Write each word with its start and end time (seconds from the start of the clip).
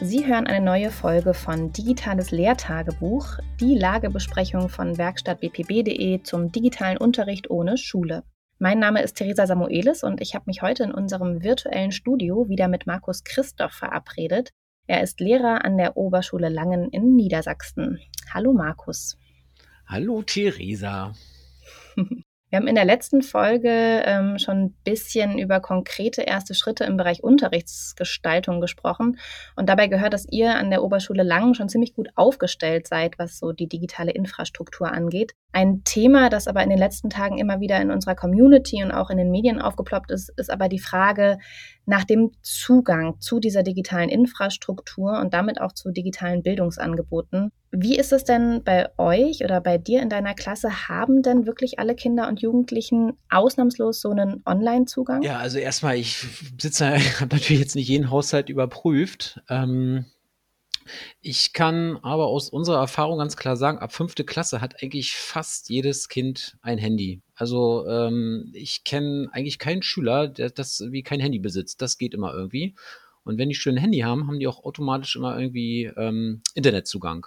Sie 0.00 0.24
hören 0.24 0.46
eine 0.46 0.64
neue 0.64 0.92
Folge 0.92 1.34
von 1.34 1.72
Digitales 1.72 2.30
Lehrtagebuch, 2.30 3.38
die 3.58 3.74
Lagebesprechung 3.74 4.68
von 4.68 4.96
Werkstatt 4.96 5.40
bpb.de 5.40 6.22
zum 6.22 6.52
digitalen 6.52 6.98
Unterricht 6.98 7.50
ohne 7.50 7.76
Schule. 7.76 8.22
Mein 8.60 8.78
Name 8.78 9.02
ist 9.02 9.14
Theresa 9.16 9.48
Samuelis 9.48 10.04
und 10.04 10.20
ich 10.20 10.36
habe 10.36 10.44
mich 10.46 10.62
heute 10.62 10.84
in 10.84 10.92
unserem 10.92 11.42
virtuellen 11.42 11.90
Studio 11.90 12.48
wieder 12.48 12.68
mit 12.68 12.86
Markus 12.86 13.24
Christoph 13.24 13.72
verabredet. 13.72 14.50
Er 14.86 15.02
ist 15.02 15.18
Lehrer 15.18 15.64
an 15.64 15.76
der 15.76 15.96
Oberschule 15.96 16.48
Langen 16.48 16.90
in 16.90 17.16
Niedersachsen. 17.16 17.98
Hallo 18.32 18.52
Markus. 18.52 19.18
Hallo 19.84 20.22
Theresa. 20.22 21.12
Wir 22.50 22.58
haben 22.58 22.66
in 22.66 22.76
der 22.76 22.86
letzten 22.86 23.20
Folge 23.20 23.68
ähm, 23.70 24.38
schon 24.38 24.56
ein 24.56 24.74
bisschen 24.82 25.38
über 25.38 25.60
konkrete 25.60 26.22
erste 26.22 26.54
Schritte 26.54 26.84
im 26.84 26.96
Bereich 26.96 27.22
Unterrichtsgestaltung 27.22 28.62
gesprochen. 28.62 29.18
Und 29.54 29.68
dabei 29.68 29.86
gehört, 29.86 30.14
dass 30.14 30.26
ihr 30.30 30.54
an 30.54 30.70
der 30.70 30.82
Oberschule 30.82 31.24
Langen 31.24 31.54
schon 31.54 31.68
ziemlich 31.68 31.94
gut 31.94 32.08
aufgestellt 32.14 32.88
seid, 32.88 33.18
was 33.18 33.38
so 33.38 33.52
die 33.52 33.68
digitale 33.68 34.12
Infrastruktur 34.12 34.90
angeht. 34.90 35.32
Ein 35.52 35.82
Thema, 35.84 36.30
das 36.30 36.48
aber 36.48 36.62
in 36.62 36.70
den 36.70 36.78
letzten 36.78 37.10
Tagen 37.10 37.36
immer 37.36 37.60
wieder 37.60 37.80
in 37.82 37.90
unserer 37.90 38.14
Community 38.14 38.82
und 38.82 38.92
auch 38.92 39.10
in 39.10 39.18
den 39.18 39.30
Medien 39.30 39.60
aufgeploppt 39.60 40.10
ist, 40.10 40.30
ist 40.38 40.50
aber 40.50 40.70
die 40.70 40.78
Frage 40.78 41.38
nach 41.84 42.04
dem 42.04 42.32
Zugang 42.40 43.20
zu 43.20 43.40
dieser 43.40 43.62
digitalen 43.62 44.08
Infrastruktur 44.08 45.18
und 45.20 45.34
damit 45.34 45.60
auch 45.60 45.72
zu 45.72 45.90
digitalen 45.90 46.42
Bildungsangeboten. 46.42 47.52
Wie 47.70 47.98
ist 47.98 48.12
es 48.12 48.24
denn 48.24 48.62
bei 48.64 48.88
euch 48.98 49.44
oder 49.44 49.60
bei 49.60 49.76
dir 49.76 50.00
in 50.00 50.08
deiner 50.08 50.34
Klasse? 50.34 50.88
Haben 50.88 51.22
denn 51.22 51.46
wirklich 51.46 51.78
alle 51.78 51.94
Kinder 51.94 52.26
und 52.28 52.40
Jugendlichen 52.40 53.12
ausnahmslos 53.28 54.00
so 54.00 54.10
einen 54.10 54.42
Online-Zugang? 54.46 55.22
Ja, 55.22 55.38
also 55.38 55.58
erstmal, 55.58 55.96
ich 55.96 56.24
sitze, 56.58 56.86
habe 57.20 57.36
natürlich 57.36 57.60
jetzt 57.60 57.76
nicht 57.76 57.88
jeden 57.88 58.10
Haushalt 58.10 58.48
überprüft. 58.48 59.40
Ähm, 59.50 60.06
ich 61.20 61.52
kann 61.52 61.98
aber 62.02 62.28
aus 62.28 62.48
unserer 62.48 62.78
Erfahrung 62.78 63.18
ganz 63.18 63.36
klar 63.36 63.56
sagen, 63.56 63.78
ab 63.78 63.92
fünfte 63.92 64.24
Klasse 64.24 64.62
hat 64.62 64.82
eigentlich 64.82 65.14
fast 65.14 65.68
jedes 65.68 66.08
Kind 66.08 66.56
ein 66.62 66.78
Handy. 66.78 67.20
Also 67.34 67.86
ähm, 67.86 68.50
ich 68.54 68.84
kenne 68.84 69.28
eigentlich 69.32 69.58
keinen 69.58 69.82
Schüler, 69.82 70.28
der 70.28 70.48
das 70.48 70.82
wie 70.88 71.02
kein 71.02 71.20
Handy 71.20 71.38
besitzt. 71.38 71.82
Das 71.82 71.98
geht 71.98 72.14
immer 72.14 72.32
irgendwie. 72.32 72.74
Und 73.24 73.36
wenn 73.36 73.50
die 73.50 73.54
schön 73.54 73.74
ein 73.74 73.80
Handy 73.82 73.98
haben, 73.98 74.26
haben 74.26 74.38
die 74.38 74.46
auch 74.46 74.64
automatisch 74.64 75.16
immer 75.16 75.38
irgendwie 75.38 75.84
ähm, 75.98 76.40
Internetzugang 76.54 77.26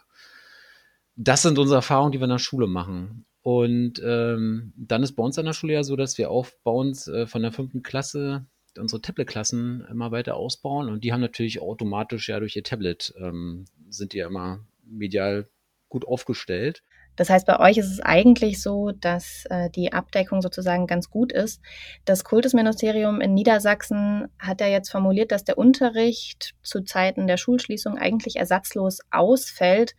das 1.16 1.42
sind 1.42 1.60
unsere 1.60 1.78
Erfahrungen, 1.78 2.12
die 2.12 2.20
wir 2.20 2.26
in 2.26 2.32
der 2.32 2.40
Schule 2.40 2.68
machen. 2.68 3.26
Und 3.42 4.02
ähm, 4.06 4.74
dann 4.78 5.04
ist 5.04 5.14
bei 5.14 5.24
uns 5.24 5.38
an 5.40 5.46
der 5.46 5.54
Schule 5.54 5.74
ja 5.74 5.84
so, 5.84 5.96
dass 5.96 6.18
wir 6.18 6.30
aufbauend 6.30 7.08
äh, 7.08 7.26
von 7.26 7.42
der 7.42 7.52
fünften 7.52 7.82
Klasse 7.82 8.46
unsere 8.78 9.02
Tablet-Klassen 9.02 9.86
immer 9.90 10.12
weiter 10.12 10.36
ausbauen. 10.36 10.90
Und 10.90 11.04
die 11.04 11.12
haben 11.12 11.22
natürlich 11.22 11.62
automatisch 11.62 12.30
ja 12.30 12.40
durch 12.40 12.56
ihr 12.56 12.64
Tablet, 12.64 13.14
ähm, 13.20 13.66
sind 13.90 14.14
die 14.14 14.20
ja 14.20 14.28
immer 14.28 14.66
medial 14.86 15.50
gut 15.90 16.08
aufgestellt. 16.08 16.84
Das 17.18 17.30
heißt, 17.30 17.46
bei 17.46 17.60
euch 17.60 17.78
ist 17.78 17.92
es 17.92 18.00
eigentlich 18.00 18.62
so, 18.62 18.92
dass 18.92 19.44
äh, 19.50 19.70
die 19.70 19.92
Abdeckung 19.92 20.42
sozusagen 20.42 20.88
ganz 20.88 21.10
gut 21.10 21.34
ist. 21.34 21.62
Das 22.06 22.24
Kultusministerium 22.24 23.20
in 23.20 23.34
Niedersachsen 23.34 24.30
hat 24.40 24.62
ja 24.62 24.68
jetzt 24.68 24.90
formuliert, 24.90 25.34
dass 25.34 25.44
der 25.44 25.58
Unterricht 25.58 26.56
zu 26.64 26.82
Zeiten 26.82 27.28
der 27.28 27.36
Schulschließung 27.36 27.98
eigentlich 27.98 28.38
ersatzlos 28.38 29.00
ausfällt 29.12 29.96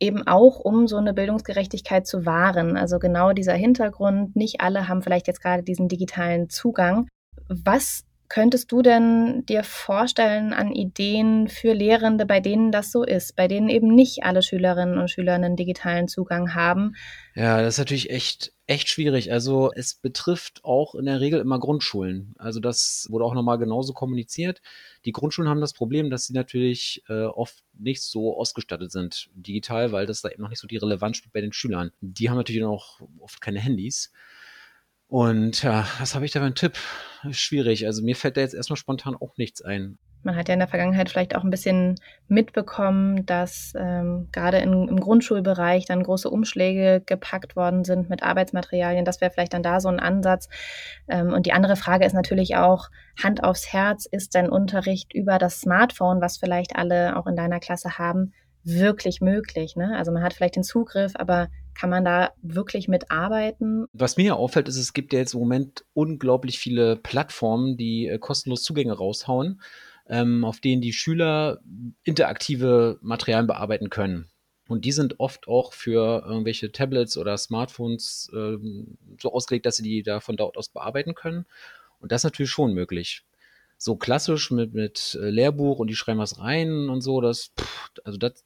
eben 0.00 0.26
auch, 0.26 0.58
um 0.58 0.86
so 0.86 0.96
eine 0.96 1.14
Bildungsgerechtigkeit 1.14 2.06
zu 2.06 2.24
wahren. 2.24 2.76
Also 2.76 2.98
genau 2.98 3.32
dieser 3.32 3.54
Hintergrund, 3.54 4.36
nicht 4.36 4.60
alle 4.60 4.88
haben 4.88 5.02
vielleicht 5.02 5.26
jetzt 5.26 5.42
gerade 5.42 5.62
diesen 5.62 5.88
digitalen 5.88 6.48
Zugang. 6.48 7.08
Was 7.48 8.05
könntest 8.28 8.72
du 8.72 8.82
denn 8.82 9.44
dir 9.46 9.64
vorstellen 9.64 10.52
an 10.52 10.72
Ideen 10.72 11.48
für 11.48 11.72
Lehrende, 11.72 12.26
bei 12.26 12.40
denen 12.40 12.72
das 12.72 12.92
so 12.92 13.02
ist, 13.02 13.36
bei 13.36 13.48
denen 13.48 13.68
eben 13.68 13.94
nicht 13.94 14.24
alle 14.24 14.42
Schülerinnen 14.42 14.98
und 14.98 15.10
Schüler 15.10 15.34
einen 15.34 15.56
digitalen 15.56 16.08
Zugang 16.08 16.54
haben? 16.54 16.94
Ja, 17.34 17.60
das 17.60 17.74
ist 17.74 17.78
natürlich 17.78 18.10
echt, 18.10 18.52
echt 18.66 18.88
schwierig. 18.88 19.32
Also 19.32 19.70
es 19.74 19.94
betrifft 19.94 20.64
auch 20.64 20.94
in 20.94 21.06
der 21.06 21.20
Regel 21.20 21.40
immer 21.40 21.58
Grundschulen. 21.58 22.34
Also 22.38 22.60
das 22.60 23.06
wurde 23.10 23.24
auch 23.24 23.34
nochmal 23.34 23.58
genauso 23.58 23.92
kommuniziert. 23.92 24.62
Die 25.04 25.12
Grundschulen 25.12 25.48
haben 25.48 25.60
das 25.60 25.72
Problem, 25.72 26.10
dass 26.10 26.26
sie 26.26 26.32
natürlich 26.32 27.02
äh, 27.08 27.24
oft 27.24 27.62
nicht 27.78 28.02
so 28.02 28.36
ausgestattet 28.36 28.90
sind 28.92 29.28
digital, 29.34 29.92
weil 29.92 30.06
das 30.06 30.22
da 30.22 30.30
eben 30.30 30.42
noch 30.42 30.50
nicht 30.50 30.60
so 30.60 30.66
die 30.66 30.78
Relevanz 30.78 31.18
spielt 31.18 31.32
bei 31.32 31.40
den 31.40 31.52
Schülern. 31.52 31.92
Die 32.00 32.30
haben 32.30 32.36
natürlich 32.36 32.64
auch 32.64 33.00
oft 33.20 33.40
keine 33.40 33.60
Handys. 33.60 34.12
Und 35.08 35.62
ja, 35.62 35.86
was 36.00 36.14
habe 36.14 36.24
ich 36.24 36.32
da 36.32 36.40
für 36.40 36.46
einen 36.46 36.54
Tipp? 36.54 36.76
Schwierig. 37.30 37.86
Also 37.86 38.02
mir 38.02 38.16
fällt 38.16 38.36
da 38.36 38.40
jetzt 38.40 38.54
erstmal 38.54 38.76
spontan 38.76 39.16
auch 39.16 39.36
nichts 39.36 39.62
ein. 39.62 39.98
Man 40.22 40.34
hat 40.34 40.48
ja 40.48 40.54
in 40.54 40.60
der 40.60 40.68
Vergangenheit 40.68 41.08
vielleicht 41.08 41.36
auch 41.36 41.44
ein 41.44 41.50
bisschen 41.50 41.94
mitbekommen, 42.26 43.24
dass 43.26 43.74
ähm, 43.78 44.28
gerade 44.32 44.58
in, 44.58 44.88
im 44.88 44.98
Grundschulbereich 44.98 45.84
dann 45.84 46.02
große 46.02 46.28
Umschläge 46.28 47.00
gepackt 47.06 47.54
worden 47.54 47.84
sind 47.84 48.10
mit 48.10 48.24
Arbeitsmaterialien. 48.24 49.04
Das 49.04 49.20
wäre 49.20 49.30
vielleicht 49.30 49.54
dann 49.54 49.62
da 49.62 49.78
so 49.78 49.88
ein 49.88 50.00
Ansatz. 50.00 50.48
Ähm, 51.06 51.32
und 51.32 51.46
die 51.46 51.52
andere 51.52 51.76
Frage 51.76 52.04
ist 52.04 52.12
natürlich 52.12 52.56
auch, 52.56 52.88
Hand 53.22 53.44
aufs 53.44 53.72
Herz, 53.72 54.06
ist 54.06 54.34
dein 54.34 54.50
Unterricht 54.50 55.14
über 55.14 55.38
das 55.38 55.60
Smartphone, 55.60 56.20
was 56.20 56.38
vielleicht 56.38 56.74
alle 56.74 57.16
auch 57.16 57.28
in 57.28 57.36
deiner 57.36 57.60
Klasse 57.60 57.98
haben, 57.98 58.32
wirklich 58.64 59.20
möglich? 59.20 59.76
Ne? 59.76 59.96
Also 59.96 60.10
man 60.10 60.24
hat 60.24 60.34
vielleicht 60.34 60.56
den 60.56 60.64
Zugriff, 60.64 61.12
aber 61.14 61.46
kann 61.78 61.90
man 61.90 62.04
da 62.04 62.32
wirklich 62.42 62.88
mitarbeiten? 62.88 63.86
Was 63.92 64.16
mir 64.16 64.36
auffällt, 64.36 64.68
ist, 64.68 64.76
es 64.76 64.92
gibt 64.92 65.12
ja 65.12 65.18
jetzt 65.18 65.34
im 65.34 65.40
Moment 65.40 65.84
unglaublich 65.94 66.58
viele 66.58 66.96
Plattformen, 66.96 67.76
die 67.76 68.06
äh, 68.06 68.18
kostenlos 68.18 68.62
Zugänge 68.62 68.94
raushauen 68.94 69.60
ähm, 70.08 70.44
auf 70.44 70.60
denen 70.60 70.82
die 70.82 70.92
Schüler 70.92 71.60
interaktive 72.04 72.98
Materialien 73.02 73.46
bearbeiten 73.46 73.90
können. 73.90 74.30
Und 74.68 74.84
die 74.84 74.92
sind 74.92 75.20
oft 75.20 75.46
auch 75.46 75.72
für 75.72 76.24
irgendwelche 76.26 76.72
Tablets 76.72 77.16
oder 77.16 77.36
Smartphones 77.38 78.30
äh, 78.32 78.56
so 79.20 79.32
ausgelegt, 79.32 79.66
dass 79.66 79.76
sie 79.76 79.84
die 79.84 80.02
da 80.02 80.20
von 80.20 80.36
dort 80.36 80.56
aus 80.56 80.68
bearbeiten 80.68 81.14
können. 81.14 81.46
Und 82.00 82.12
das 82.12 82.20
ist 82.20 82.24
natürlich 82.24 82.50
schon 82.50 82.72
möglich. 82.72 83.22
So 83.78 83.96
klassisch 83.96 84.50
mit, 84.50 84.74
mit 84.74 85.16
äh, 85.20 85.30
Lehrbuch 85.30 85.78
und 85.78 85.88
die 85.88 85.96
schreiben 85.96 86.18
was 86.18 86.40
rein 86.40 86.88
und 86.88 87.00
so, 87.00 87.20
das, 87.20 87.52
pff, 87.58 87.90
also 88.04 88.18
das 88.18 88.44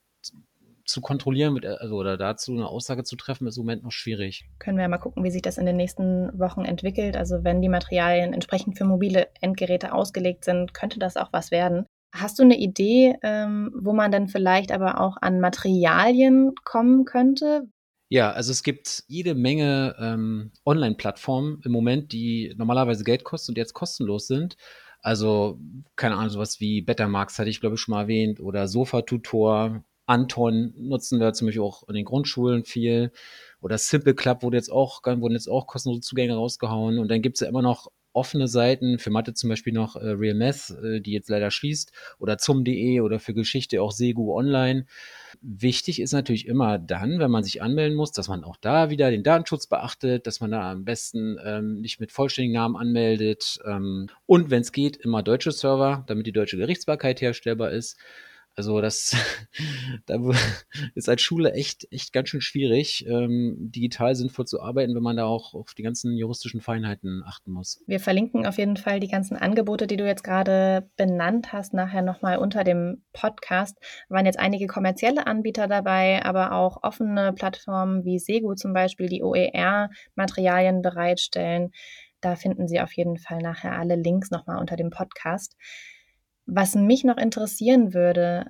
zu 0.91 1.01
kontrollieren 1.01 1.53
mit, 1.53 1.65
also 1.65 1.95
oder 1.95 2.17
dazu 2.17 2.51
eine 2.51 2.67
Aussage 2.67 3.03
zu 3.03 3.15
treffen, 3.15 3.47
ist 3.47 3.57
im 3.57 3.63
Moment 3.63 3.83
noch 3.83 3.91
schwierig. 3.91 4.49
Können 4.59 4.77
wir 4.77 4.83
ja 4.83 4.89
mal 4.89 4.97
gucken, 4.97 5.23
wie 5.23 5.31
sich 5.31 5.41
das 5.41 5.57
in 5.57 5.65
den 5.65 5.77
nächsten 5.77 6.37
Wochen 6.37 6.65
entwickelt. 6.65 7.17
Also 7.17 7.43
wenn 7.43 7.61
die 7.61 7.69
Materialien 7.69 8.33
entsprechend 8.33 8.77
für 8.77 8.85
mobile 8.85 9.27
Endgeräte 9.39 9.93
ausgelegt 9.93 10.45
sind, 10.45 10.73
könnte 10.73 10.99
das 10.99 11.17
auch 11.17 11.31
was 11.31 11.51
werden. 11.51 11.85
Hast 12.13 12.39
du 12.39 12.43
eine 12.43 12.57
Idee, 12.57 13.15
ähm, 13.23 13.71
wo 13.81 13.93
man 13.93 14.11
dann 14.11 14.27
vielleicht 14.27 14.71
aber 14.71 14.99
auch 14.99 15.17
an 15.21 15.39
Materialien 15.39 16.53
kommen 16.65 17.05
könnte? 17.05 17.69
Ja, 18.09 18.31
also 18.31 18.51
es 18.51 18.63
gibt 18.63 19.05
jede 19.07 19.35
Menge 19.35 19.95
ähm, 19.97 20.51
Online-Plattformen 20.65 21.61
im 21.63 21.71
Moment, 21.71 22.11
die 22.11 22.53
normalerweise 22.57 23.05
Geld 23.05 23.23
kosten 23.23 23.51
und 23.51 23.57
jetzt 23.57 23.73
kostenlos 23.73 24.27
sind. 24.27 24.57
Also, 25.01 25.59
keine 25.95 26.15
Ahnung, 26.15 26.29
sowas 26.29 26.59
wie 26.59 26.81
Bettermax 26.81 27.39
hatte 27.39 27.49
ich, 27.49 27.61
glaube 27.61 27.75
ich, 27.75 27.81
schon 27.81 27.93
mal 27.93 28.01
erwähnt, 28.01 28.41
oder 28.41 28.67
Sofa-Tutor 28.67 29.83
Anton 30.05 30.73
nutzen 30.77 31.19
wir 31.19 31.33
zum 31.33 31.47
Beispiel 31.47 31.63
auch 31.63 31.87
in 31.87 31.95
den 31.95 32.05
Grundschulen 32.05 32.63
viel. 32.63 33.11
Oder 33.61 33.77
Simple 33.77 34.15
Club 34.15 34.43
wurde 34.43 34.57
jetzt 34.57 34.71
auch, 34.71 35.03
wurden 35.03 35.33
jetzt 35.33 35.49
auch 35.49 35.67
kostenlose 35.67 36.01
Zugänge 36.01 36.35
rausgehauen. 36.35 36.99
Und 36.99 37.09
dann 37.09 37.21
gibt 37.21 37.37
es 37.37 37.41
ja 37.41 37.47
immer 37.47 37.61
noch 37.61 37.91
offene 38.13 38.47
Seiten, 38.47 38.99
für 38.99 39.09
Mathe 39.09 39.33
zum 39.33 39.49
Beispiel 39.49 39.73
noch 39.73 39.95
äh, 39.95 40.09
Real 40.09 40.35
Math, 40.35 40.71
äh, 40.83 40.99
die 40.99 41.11
jetzt 41.11 41.29
leider 41.29 41.51
schließt, 41.51 41.91
oder 42.19 42.37
zum.de 42.37 42.99
oder 43.01 43.19
für 43.19 43.33
Geschichte 43.33 43.81
auch 43.81 43.91
Segu 43.91 44.35
Online. 44.35 44.85
Wichtig 45.41 46.01
ist 46.01 46.11
natürlich 46.11 46.47
immer 46.47 46.77
dann, 46.77 47.19
wenn 47.19 47.31
man 47.31 47.43
sich 47.43 47.61
anmelden 47.61 47.95
muss, 47.95 48.11
dass 48.11 48.27
man 48.27 48.43
auch 48.43 48.57
da 48.57 48.89
wieder 48.89 49.11
den 49.11 49.23
Datenschutz 49.23 49.67
beachtet, 49.67 50.27
dass 50.27 50.41
man 50.41 50.51
da 50.51 50.71
am 50.71 50.83
besten 50.83 51.37
ähm, 51.43 51.79
nicht 51.79 51.99
mit 51.99 52.11
vollständigen 52.11 52.53
Namen 52.53 52.75
anmeldet 52.75 53.59
ähm, 53.65 54.07
und 54.25 54.49
wenn 54.49 54.61
es 54.61 54.71
geht, 54.71 54.97
immer 54.97 55.23
deutsche 55.23 55.51
Server, 55.51 56.03
damit 56.07 56.27
die 56.27 56.33
deutsche 56.33 56.57
Gerichtsbarkeit 56.57 57.21
herstellbar 57.21 57.71
ist. 57.71 57.97
Also 58.55 58.81
das 58.81 59.15
da 60.05 60.17
ist 60.95 61.09
als 61.09 61.21
Schule 61.21 61.53
echt, 61.53 61.87
echt 61.91 62.13
ganz 62.13 62.29
schön 62.29 62.41
schwierig, 62.41 63.05
ähm, 63.07 63.55
digital 63.59 64.15
sinnvoll 64.15 64.45
zu 64.45 64.61
arbeiten, 64.61 64.93
wenn 64.95 65.03
man 65.03 65.17
da 65.17 65.25
auch 65.25 65.53
auf 65.53 65.73
die 65.73 65.83
ganzen 65.83 66.17
juristischen 66.17 66.61
Feinheiten 66.61 67.23
achten 67.25 67.51
muss. 67.51 67.83
Wir 67.87 67.99
verlinken 67.99 68.45
auf 68.45 68.57
jeden 68.57 68.77
Fall 68.77 68.99
die 68.99 69.07
ganzen 69.07 69.37
Angebote, 69.37 69.87
die 69.87 69.97
du 69.97 70.05
jetzt 70.05 70.23
gerade 70.23 70.89
benannt 70.97 71.53
hast, 71.53 71.73
nachher 71.73 72.01
nochmal 72.01 72.37
unter 72.37 72.63
dem 72.63 73.03
Podcast. 73.13 73.77
Da 74.09 74.15
waren 74.15 74.25
jetzt 74.25 74.39
einige 74.39 74.67
kommerzielle 74.67 75.27
Anbieter 75.27 75.67
dabei, 75.67 76.23
aber 76.25 76.51
auch 76.53 76.83
offene 76.83 77.33
Plattformen 77.33 78.03
wie 78.03 78.19
Segu 78.19 78.55
zum 78.55 78.73
Beispiel, 78.73 79.07
die 79.07 79.23
OER-Materialien 79.23 80.81
bereitstellen. 80.81 81.71
Da 82.21 82.35
finden 82.35 82.67
Sie 82.67 82.79
auf 82.79 82.93
jeden 82.93 83.17
Fall 83.17 83.39
nachher 83.39 83.77
alle 83.77 83.95
Links 83.95 84.29
nochmal 84.29 84.59
unter 84.59 84.75
dem 84.75 84.91
Podcast. 84.91 85.55
Was 86.53 86.75
mich 86.75 87.05
noch 87.05 87.15
interessieren 87.15 87.93
würde, 87.93 88.45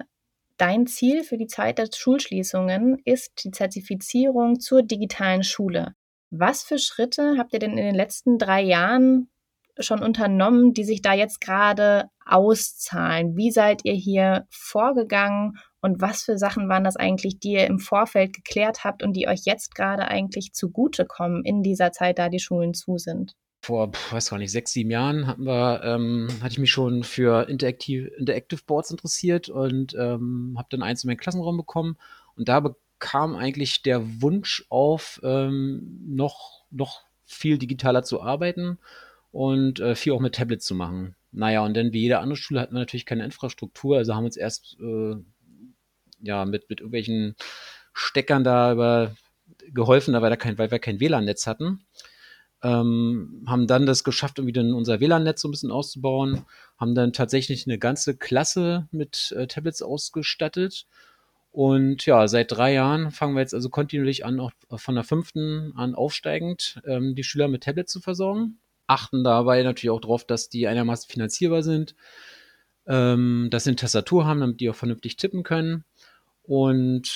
dein 0.58 0.88
Ziel 0.88 1.24
für 1.24 1.38
die 1.38 1.46
Zeit 1.46 1.78
der 1.78 1.88
Schulschließungen 1.94 2.98
ist 3.06 3.44
die 3.44 3.52
Zertifizierung 3.52 4.60
zur 4.60 4.82
digitalen 4.82 5.44
Schule. 5.44 5.94
Was 6.32 6.64
für 6.64 6.80
Schritte 6.80 7.36
habt 7.38 7.54
ihr 7.54 7.60
denn 7.60 7.78
in 7.78 7.86
den 7.86 7.94
letzten 7.94 8.40
drei 8.40 8.64
Jahren 8.64 9.30
schon 9.78 10.02
unternommen, 10.02 10.74
die 10.74 10.84
sich 10.84 11.04
da 11.04 11.14
jetzt 11.14 11.42
gerade 11.42 12.10
auszahlen? 12.26 13.38
Wie 13.38 13.52
seid 13.52 13.82
ihr 13.86 13.94
hier 13.94 14.48
vorgegangen 14.50 15.60
und 15.82 16.02
was 16.02 16.24
für 16.24 16.40
Sachen 16.40 16.68
waren 16.70 16.84
das 16.84 16.96
eigentlich, 16.96 17.38
die 17.38 17.52
ihr 17.52 17.68
im 17.68 17.78
Vorfeld 17.78 18.34
geklärt 18.34 18.84
habt 18.84 19.04
und 19.04 19.14
die 19.14 19.28
euch 19.28 19.42
jetzt 19.46 19.76
gerade 19.76 20.08
eigentlich 20.08 20.54
zugutekommen 20.54 21.46
in 21.46 21.62
dieser 21.62 21.92
Zeit, 21.92 22.18
da 22.18 22.30
die 22.30 22.40
Schulen 22.40 22.74
zu 22.74 22.98
sind? 22.98 23.36
Vor, 23.62 23.92
weiß 24.10 24.30
gar 24.30 24.38
nicht, 24.38 24.52
sechs, 24.52 24.74
sieben 24.74 24.90
Jahren 24.90 25.28
hatten 25.28 25.46
wir, 25.46 25.84
ähm, 25.84 26.28
hatte 26.42 26.54
ich 26.54 26.60
mich 26.60 26.72
schon 26.72 27.04
für 27.04 27.48
Interactive, 27.48 28.08
Interactive 28.08 28.62
Boards 28.66 28.90
interessiert 28.90 29.50
und 29.50 29.94
ähm, 29.94 30.56
habe 30.58 30.68
dann 30.72 30.82
eins 30.82 31.04
in 31.04 31.10
meinen 31.10 31.18
Klassenraum 31.18 31.58
bekommen. 31.58 31.98
Und 32.36 32.50
da 32.50 32.76
kam 32.98 33.36
eigentlich 33.36 33.84
der 33.84 34.22
Wunsch 34.22 34.66
auf, 34.70 35.22
ähm, 35.24 36.00
noch, 36.08 36.66
noch 36.72 37.02
viel 37.26 37.60
digitaler 37.60 38.04
zu 38.04 38.22
arbeiten 38.22 38.80
und 39.32 39.80
äh, 39.80 39.96
viel 39.96 40.14
auch 40.14 40.20
mit 40.20 40.36
Tablets 40.36 40.66
zu 40.66 40.74
machen. 40.74 41.16
Naja, 41.32 41.64
und 41.64 41.76
dann 41.76 41.94
wie 41.94 42.02
jede 42.02 42.20
andere 42.20 42.38
Schule 42.38 42.62
hatten 42.62 42.74
wir 42.74 42.80
natürlich 42.80 43.06
keine 43.06 43.24
Infrastruktur, 43.24 43.98
also 43.98 44.16
haben 44.16 44.26
uns 44.26 44.38
erst 44.38 44.78
äh, 44.82 45.16
ja 46.20 46.46
mit, 46.46 46.70
mit 46.70 46.80
irgendwelchen 46.80 47.36
Steckern 47.94 48.44
da 48.44 48.72
über 48.74 49.16
geholfen, 49.74 50.14
weil, 50.14 50.30
da 50.30 50.36
kein, 50.36 50.58
weil 50.58 50.72
wir 50.72 50.80
kein 50.80 51.00
WLAN-Netz 51.00 51.48
hatten. 51.48 51.82
Ähm, 52.64 53.44
haben 53.48 53.66
dann 53.66 53.86
das 53.86 54.04
geschafft, 54.04 54.38
irgendwie 54.38 54.54
dann 54.54 54.74
unser 54.74 55.00
WLAN-Netz 55.00 55.42
so 55.42 55.48
ein 55.48 55.52
bisschen 55.52 55.72
auszubauen, 55.72 56.46
haben 56.78 56.94
dann 56.94 57.12
tatsächlich 57.12 57.66
eine 57.66 57.80
ganze 57.80 58.16
Klasse 58.16 58.88
mit 58.92 59.34
äh, 59.36 59.48
Tablets 59.48 59.82
ausgestattet. 59.82 60.86
Und 61.52 62.06
ja, 62.06 62.28
seit 62.28 62.52
drei 62.52 62.74
Jahren 62.74 63.12
fangen 63.12 63.36
wir 63.36 63.42
jetzt 63.42 63.54
also 63.54 63.70
kontinuierlich 63.70 64.26
an, 64.26 64.40
auch 64.40 64.52
von 64.76 64.96
der 64.96 65.04
fünften 65.04 65.74
an 65.76 65.96
aufsteigend, 65.96 66.82
ähm, 66.86 67.14
die 67.16 67.24
Schüler 67.24 67.48
mit 67.48 67.64
Tablets 67.64 67.92
zu 67.92 68.00
versorgen. 68.00 68.60
Achten 68.88 69.24
dabei 69.24 69.62
natürlich 69.64 69.90
auch 69.90 70.02
darauf, 70.02 70.26
dass 70.26 70.50
die 70.50 70.68
einigermaßen 70.68 71.10
finanzierbar 71.10 71.64
sind, 71.64 71.96
ähm, 72.88 73.50
dass 73.52 73.66
sie 73.66 73.72
eine 73.72 73.76
Tastatur 73.78 74.26
haben, 74.26 74.40
damit 74.40 74.62
die 74.62 74.70
auch 74.70 74.76
vernünftig 74.76 75.18
tippen 75.18 75.44
können. 75.44 75.84
Und 76.44 77.08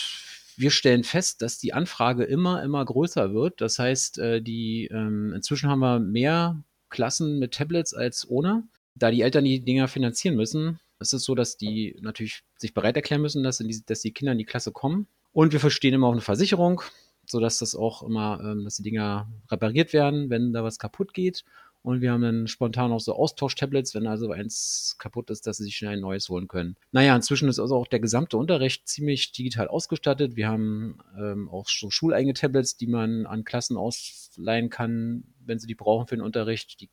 wir 0.57 0.71
stellen 0.71 1.03
fest, 1.03 1.41
dass 1.41 1.57
die 1.57 1.73
Anfrage 1.73 2.23
immer, 2.23 2.63
immer 2.63 2.83
größer 2.83 3.33
wird. 3.33 3.61
Das 3.61 3.79
heißt, 3.79 4.19
äh, 4.19 4.41
die, 4.41 4.89
ähm, 4.91 5.33
inzwischen 5.33 5.69
haben 5.69 5.79
wir 5.79 5.99
mehr 5.99 6.63
Klassen 6.89 7.39
mit 7.39 7.53
Tablets 7.53 7.93
als 7.93 8.29
ohne. 8.29 8.63
Da 8.95 9.11
die 9.11 9.21
Eltern 9.21 9.43
die 9.43 9.59
Dinger 9.59 9.87
finanzieren 9.87 10.35
müssen, 10.35 10.79
ist 10.99 11.13
es 11.13 11.23
so, 11.23 11.35
dass 11.35 11.57
die 11.57 11.97
natürlich 12.01 12.43
sich 12.57 12.73
bereit 12.73 12.95
erklären 12.95 13.21
müssen, 13.21 13.43
dass, 13.43 13.57
die, 13.57 13.83
dass 13.85 14.01
die 14.01 14.11
Kinder 14.11 14.31
in 14.31 14.37
die 14.37 14.45
Klasse 14.45 14.71
kommen. 14.71 15.07
Und 15.33 15.51
wir 15.51 15.59
verstehen 15.59 15.93
immer 15.93 16.07
auch 16.07 16.13
eine 16.13 16.21
Versicherung, 16.21 16.81
sodass 17.25 17.57
das 17.57 17.75
auch 17.75 18.03
immer, 18.03 18.39
ähm, 18.41 18.63
dass 18.63 18.75
die 18.77 18.83
Dinger 18.83 19.29
repariert 19.51 19.91
werden, 19.91 20.29
wenn 20.29 20.53
da 20.53 20.63
was 20.63 20.79
kaputt 20.79 21.13
geht. 21.13 21.43
Und 21.85 22.01
wir 22.01 22.11
haben 22.11 22.23
dann 22.23 22.47
spontan 22.47 22.91
auch 22.91 22.99
so 22.99 23.13
Austauschtablets, 23.13 23.93
wenn 23.93 24.07
also 24.07 24.31
eins 24.31 24.95
kaputt 24.97 25.29
ist, 25.29 25.45
dass 25.45 25.57
sie 25.57 25.65
sich 25.65 25.75
schnell 25.75 25.93
ein 25.93 25.99
neues 25.99 26.29
holen 26.29 26.47
können. 26.47 26.77
Naja, 26.91 27.15
inzwischen 27.15 27.47
ist 27.47 27.59
also 27.59 27.75
auch 27.75 27.85
der 27.85 27.99
gesamte 27.99 28.37
Unterricht 28.37 28.87
ziemlich 28.87 29.33
digital 29.33 29.67
ausgestattet. 29.67 30.35
Wir 30.35 30.47
haben 30.47 30.97
ähm, 31.15 31.47
auch 31.47 31.67
so 31.69 31.91
schuleigene 31.91 32.33
Tablets, 32.33 32.75
die 32.75 32.87
man 32.87 33.27
an 33.27 33.43
Klassen 33.43 33.77
ausleihen 33.77 34.71
kann, 34.71 35.25
wenn 35.45 35.59
sie 35.59 35.67
die 35.67 35.75
brauchen 35.75 36.07
für 36.07 36.15
den 36.15 36.25
Unterricht, 36.25 36.81
die 36.81 36.89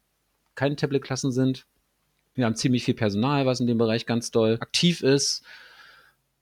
keine 0.55 0.77
Tablet-Klassen 0.77 1.33
sind. 1.33 1.65
Wir 2.35 2.45
haben 2.45 2.57
ziemlich 2.57 2.85
viel 2.85 2.93
Personal, 2.93 3.47
was 3.47 3.61
in 3.61 3.67
dem 3.67 3.79
Bereich 3.79 4.05
ganz 4.05 4.31
doll 4.31 4.59
aktiv 4.61 5.03
ist. 5.03 5.43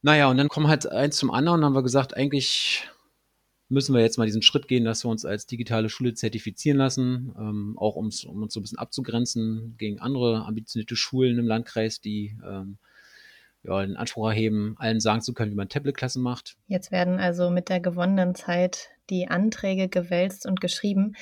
Naja, 0.03 0.29
und 0.29 0.39
dann 0.39 0.49
kommen 0.49 0.67
halt 0.67 0.91
eins 0.91 1.17
zum 1.17 1.31
anderen 1.31 1.61
und 1.61 1.67
haben 1.67 1.75
wir 1.75 1.85
gesagt, 1.85 2.17
eigentlich 2.17 2.89
müssen 3.71 3.95
wir 3.95 4.03
jetzt 4.03 4.19
mal 4.19 4.27
diesen 4.27 4.43
Schritt 4.43 4.69
gehen, 4.69 4.85
dass 4.85 5.05
wir 5.05 5.11
uns 5.11 5.25
als 5.25 5.47
digitale 5.47 5.89
Schule 5.89 6.15
zertifizieren 6.15 6.79
lassen, 6.79 7.33
ähm, 7.39 7.79
auch 7.79 7.97
um 7.97 8.07
uns 8.07 8.21
so 8.21 8.31
ein 8.31 8.63
bisschen 8.63 8.79
abzugrenzen 8.79 9.77
gegen 9.79 10.01
andere 10.01 10.45
ambitionierte 10.45 10.97
Schulen 10.97 11.39
im 11.39 11.47
Landkreis, 11.47 12.01
die 12.01 12.37
ähm, 12.45 12.79
ja, 13.63 13.81
den 13.83 13.97
Anspruch 13.97 14.29
erheben, 14.29 14.75
allen 14.79 15.01
sagen 15.01 15.21
zu 15.21 15.35
können, 15.35 15.53
wie 15.53 15.57
man 15.57 15.69
Tablet-Klassen 15.69 16.23
macht. 16.23 16.57
Jetzt 16.67 16.91
werden 16.91 17.19
also 17.19 17.51
mit 17.51 17.69
der 17.69 17.81
gewonnenen 17.81 18.35
Zeit 18.35 18.89
die 19.11 19.29
Anträge 19.29 19.89
gewälzt 19.89 20.47
und 20.47 20.61
geschrieben. 20.61 21.15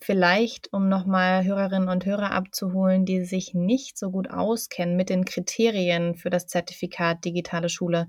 Vielleicht, 0.00 0.72
um 0.72 0.88
nochmal 0.88 1.44
Hörerinnen 1.44 1.88
und 1.88 2.04
Hörer 2.04 2.32
abzuholen, 2.32 3.04
die 3.04 3.24
sich 3.24 3.54
nicht 3.54 3.98
so 3.98 4.10
gut 4.10 4.30
auskennen 4.30 4.96
mit 4.96 5.10
den 5.10 5.24
Kriterien 5.24 6.14
für 6.14 6.30
das 6.30 6.46
Zertifikat 6.46 7.24
Digitale 7.24 7.68
Schule. 7.68 8.06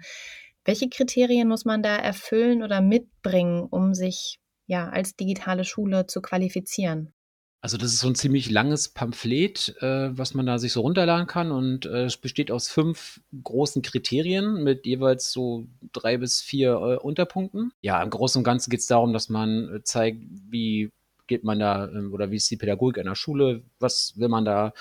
Welche 0.65 0.89
Kriterien 0.89 1.47
muss 1.47 1.65
man 1.65 1.83
da 1.83 1.95
erfüllen 1.95 2.63
oder 2.63 2.81
mitbringen, 2.81 3.67
um 3.69 3.93
sich 3.93 4.39
ja 4.65 4.89
als 4.89 5.15
digitale 5.15 5.65
Schule 5.65 6.07
zu 6.07 6.21
qualifizieren? 6.21 7.13
Also 7.63 7.77
das 7.77 7.93
ist 7.93 7.99
so 7.99 8.07
ein 8.07 8.15
ziemlich 8.15 8.51
langes 8.51 8.89
Pamphlet, 8.89 9.75
äh, 9.79 10.17
was 10.17 10.33
man 10.33 10.45
da 10.45 10.57
sich 10.57 10.73
so 10.73 10.81
runterladen 10.81 11.27
kann 11.27 11.49
und 11.49 11.85
äh, 11.85 12.03
es 12.03 12.17
besteht 12.17 12.51
aus 12.51 12.67
fünf 12.67 13.21
großen 13.41 13.81
Kriterien 13.81 14.63
mit 14.63 14.85
jeweils 14.85 15.31
so 15.31 15.65
drei 15.93 16.17
bis 16.17 16.41
vier 16.41 16.71
äh, 16.73 16.97
Unterpunkten. 16.97 17.71
Ja, 17.79 18.03
im 18.03 18.09
Großen 18.09 18.39
und 18.39 18.43
Ganzen 18.43 18.69
geht 18.69 18.81
es 18.81 18.87
darum, 18.87 19.13
dass 19.13 19.29
man 19.29 19.75
äh, 19.75 19.83
zeigt, 19.83 20.19
wie 20.49 20.89
geht 21.27 21.45
man 21.45 21.57
da 21.57 21.87
ähm, 21.87 22.11
oder 22.13 22.31
wie 22.31 22.35
ist 22.35 22.51
die 22.51 22.57
Pädagogik 22.57 22.99
einer 22.99 23.15
Schule, 23.15 23.63
was 23.79 24.13
will 24.17 24.27
man 24.27 24.43
da, 24.43 24.73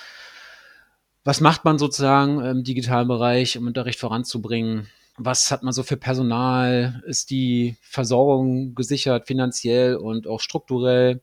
was 1.23 1.39
macht 1.39 1.63
man 1.63 1.79
sozusagen 1.79 2.43
im 2.43 2.65
digitalen 2.65 3.07
Bereich, 3.07 3.57
um 3.57 3.67
Unterricht 3.67 3.99
voranzubringen 3.99 4.89
was 5.17 5.51
hat 5.51 5.63
man 5.63 5.73
so 5.73 5.83
für 5.83 5.97
Personal? 5.97 7.01
Ist 7.05 7.29
die 7.29 7.77
Versorgung 7.81 8.75
gesichert 8.75 9.27
finanziell 9.27 9.95
und 9.95 10.27
auch 10.27 10.39
strukturell? 10.39 11.21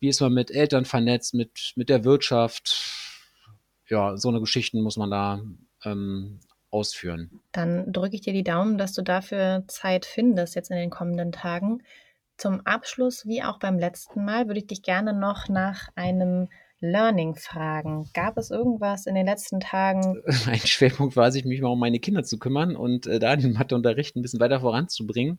Wie 0.00 0.08
ist 0.08 0.20
man 0.20 0.32
mit 0.32 0.50
Eltern 0.50 0.84
vernetzt, 0.84 1.34
mit, 1.34 1.72
mit 1.76 1.88
der 1.88 2.04
Wirtschaft? 2.04 2.76
Ja, 3.88 4.16
so 4.16 4.28
eine 4.28 4.40
Geschichten 4.40 4.80
muss 4.80 4.96
man 4.96 5.10
da 5.10 5.40
ähm, 5.84 6.40
ausführen. 6.70 7.40
Dann 7.52 7.92
drücke 7.92 8.16
ich 8.16 8.22
dir 8.22 8.32
die 8.32 8.44
Daumen, 8.44 8.78
dass 8.78 8.92
du 8.92 9.02
dafür 9.02 9.64
Zeit 9.68 10.04
findest 10.04 10.54
jetzt 10.54 10.70
in 10.70 10.76
den 10.76 10.90
kommenden 10.90 11.32
Tagen. 11.32 11.82
Zum 12.36 12.60
Abschluss, 12.66 13.26
wie 13.26 13.42
auch 13.42 13.58
beim 13.58 13.78
letzten 13.78 14.24
Mal, 14.24 14.46
würde 14.46 14.60
ich 14.60 14.66
dich 14.66 14.82
gerne 14.82 15.12
noch 15.12 15.48
nach 15.48 15.88
einem 15.96 16.48
Learning-Fragen. 16.80 18.08
Gab 18.14 18.36
es 18.38 18.50
irgendwas 18.50 19.06
in 19.06 19.14
den 19.14 19.26
letzten 19.26 19.60
Tagen? 19.60 20.22
Ein 20.46 20.60
Schwerpunkt 20.60 21.16
war, 21.16 21.32
sich 21.32 21.44
mich 21.44 21.60
mal 21.60 21.68
um 21.68 21.80
meine 21.80 21.98
Kinder 21.98 22.22
zu 22.22 22.38
kümmern 22.38 22.76
und 22.76 23.06
äh, 23.06 23.18
da 23.18 23.36
den 23.36 23.52
Matheunterricht 23.52 24.16
ein 24.16 24.22
bisschen 24.22 24.40
weiter 24.40 24.60
voranzubringen. 24.60 25.38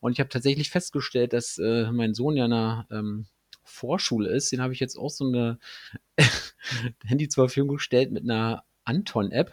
Und 0.00 0.12
ich 0.12 0.20
habe 0.20 0.30
tatsächlich 0.30 0.70
festgestellt, 0.70 1.32
dass 1.32 1.58
äh, 1.58 1.90
mein 1.92 2.14
Sohn 2.14 2.36
ja 2.36 2.46
in 2.46 2.52
einer 2.52 2.86
ähm, 2.90 3.26
Vorschule 3.64 4.30
ist. 4.30 4.50
Den 4.50 4.62
habe 4.62 4.72
ich 4.72 4.80
jetzt 4.80 4.96
auch 4.96 5.10
so 5.10 5.26
eine 5.26 5.58
Handy 7.04 7.28
zur 7.28 7.48
Verfügung 7.48 7.76
gestellt 7.76 8.10
mit 8.10 8.24
einer 8.24 8.64
Anton-App 8.84 9.52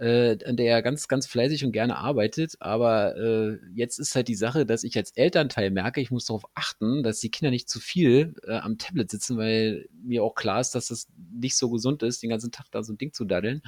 äh, 0.00 0.38
an 0.46 0.56
der 0.56 0.72
er 0.72 0.82
ganz, 0.82 1.08
ganz 1.08 1.26
fleißig 1.26 1.64
und 1.64 1.72
gerne 1.72 1.96
arbeitet. 1.96 2.56
Aber 2.60 3.16
äh, 3.16 3.58
jetzt 3.74 3.98
ist 3.98 4.16
halt 4.16 4.28
die 4.28 4.34
Sache, 4.34 4.64
dass 4.64 4.82
ich 4.82 4.96
als 4.96 5.10
Elternteil 5.10 5.70
merke, 5.70 6.00
ich 6.00 6.10
muss 6.10 6.24
darauf 6.24 6.44
achten, 6.54 7.02
dass 7.02 7.20
die 7.20 7.30
Kinder 7.30 7.50
nicht 7.50 7.68
zu 7.68 7.80
viel 7.80 8.34
äh, 8.46 8.56
am 8.56 8.78
Tablet 8.78 9.10
sitzen, 9.10 9.36
weil 9.36 9.88
mir 9.92 10.24
auch 10.24 10.34
klar 10.34 10.60
ist, 10.60 10.74
dass 10.74 10.88
das 10.88 11.08
nicht 11.34 11.56
so 11.56 11.68
gesund 11.68 12.02
ist, 12.02 12.22
den 12.22 12.30
ganzen 12.30 12.50
Tag 12.50 12.66
da 12.70 12.82
so 12.82 12.94
ein 12.94 12.98
Ding 12.98 13.12
zu 13.12 13.26
daddeln. 13.26 13.62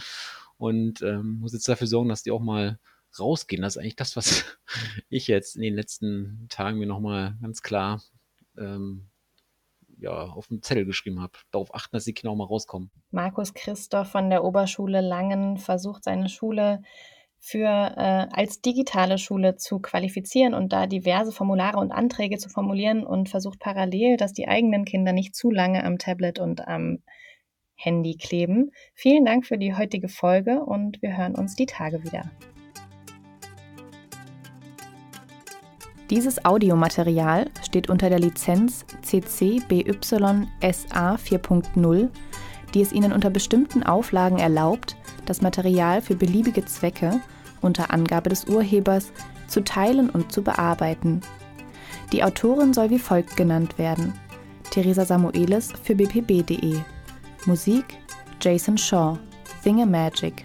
Und 0.56 1.02
ähm, 1.02 1.40
muss 1.40 1.52
jetzt 1.52 1.68
dafür 1.68 1.86
sorgen, 1.86 2.08
dass 2.08 2.22
die 2.22 2.30
auch 2.30 2.40
mal 2.40 2.78
rausgehen. 3.18 3.60
Das 3.60 3.76
ist 3.76 3.82
eigentlich 3.82 3.96
das, 3.96 4.16
was 4.16 4.44
ich 5.10 5.26
jetzt 5.26 5.56
in 5.56 5.62
den 5.62 5.74
letzten 5.74 6.46
Tagen 6.48 6.78
mir 6.78 6.86
nochmal 6.86 7.36
ganz 7.42 7.60
klar 7.60 8.02
ähm, 8.56 9.08
ja, 10.02 10.24
auf 10.24 10.48
dem 10.48 10.62
Zettel 10.62 10.84
geschrieben 10.84 11.20
habe. 11.20 11.32
Darauf 11.50 11.74
achten, 11.74 11.96
dass 11.96 12.04
Kinder 12.04 12.30
auch 12.30 12.36
mal 12.36 12.44
rauskommen. 12.44 12.90
Markus 13.10 13.54
Christoph 13.54 14.08
von 14.08 14.28
der 14.28 14.44
Oberschule 14.44 15.00
Langen 15.00 15.56
versucht 15.56 16.04
seine 16.04 16.28
Schule 16.28 16.82
für 17.38 17.66
äh, 17.66 18.26
als 18.30 18.60
digitale 18.60 19.18
Schule 19.18 19.56
zu 19.56 19.80
qualifizieren 19.80 20.54
und 20.54 20.72
da 20.72 20.86
diverse 20.86 21.32
Formulare 21.32 21.78
und 21.78 21.90
Anträge 21.90 22.38
zu 22.38 22.48
formulieren 22.48 23.04
und 23.04 23.28
versucht 23.28 23.58
parallel, 23.58 24.16
dass 24.16 24.32
die 24.32 24.46
eigenen 24.46 24.84
Kinder 24.84 25.12
nicht 25.12 25.34
zu 25.34 25.50
lange 25.50 25.84
am 25.84 25.98
Tablet 25.98 26.38
und 26.38 26.66
am 26.68 27.02
Handy 27.74 28.16
kleben. 28.16 28.70
Vielen 28.94 29.24
Dank 29.24 29.44
für 29.44 29.58
die 29.58 29.74
heutige 29.74 30.08
Folge 30.08 30.64
und 30.64 31.02
wir 31.02 31.16
hören 31.16 31.34
uns 31.34 31.56
die 31.56 31.66
Tage 31.66 32.04
wieder. 32.04 32.30
Dieses 36.12 36.44
Audiomaterial 36.44 37.46
steht 37.64 37.88
unter 37.88 38.10
der 38.10 38.18
Lizenz 38.18 38.84
CC 39.00 39.62
BY 39.66 39.96
SA 40.60 41.14
4.0, 41.14 42.10
die 42.74 42.82
es 42.82 42.92
Ihnen 42.92 43.14
unter 43.14 43.30
bestimmten 43.30 43.82
Auflagen 43.82 44.38
erlaubt, 44.38 44.94
das 45.24 45.40
Material 45.40 46.02
für 46.02 46.14
beliebige 46.14 46.66
Zwecke 46.66 47.18
unter 47.62 47.90
Angabe 47.90 48.28
des 48.28 48.44
Urhebers 48.44 49.10
zu 49.48 49.64
teilen 49.64 50.10
und 50.10 50.30
zu 50.32 50.42
bearbeiten. 50.42 51.22
Die 52.12 52.22
Autorin 52.22 52.74
soll 52.74 52.90
wie 52.90 52.98
folgt 52.98 53.34
genannt 53.34 53.78
werden: 53.78 54.12
Theresa 54.70 55.06
Samuelis 55.06 55.72
für 55.82 55.94
bpb.de. 55.94 56.76
Musik 57.46 57.86
Jason 58.38 58.76
Shaw, 58.76 59.16
Magic. 59.64 60.44